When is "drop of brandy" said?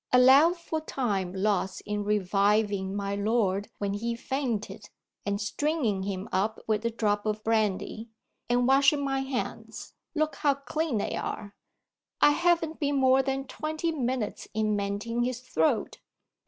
6.89-8.09